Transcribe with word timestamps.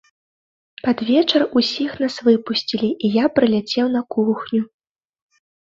Пад 0.87 1.03
вечар 1.09 1.41
усіх 1.61 1.91
нас 2.05 2.17
выпусцілі, 2.31 2.89
і 3.05 3.15
я 3.23 3.33
прыляцеў 3.39 3.85
на 3.99 4.07
кухню. 4.19 4.61